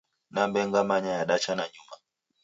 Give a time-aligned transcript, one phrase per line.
[0.33, 1.95] "Nambe ngamanya" yadacha nanyuma.